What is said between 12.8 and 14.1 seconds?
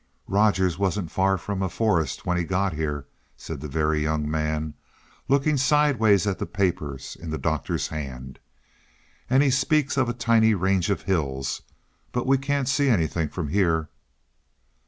anything from here."